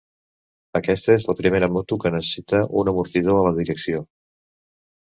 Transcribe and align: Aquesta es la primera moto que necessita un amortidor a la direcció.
Aquesta 0.79 1.11
es 1.17 1.27
la 1.31 1.35
primera 1.43 1.69
moto 1.75 1.99
que 2.07 2.13
necessita 2.17 2.65
un 2.83 2.93
amortidor 2.95 3.39
a 3.43 3.47
la 3.51 3.57
direcció. 3.61 4.07